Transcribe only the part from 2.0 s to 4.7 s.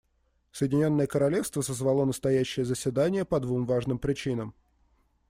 настоящее заседание по двум важным причинам.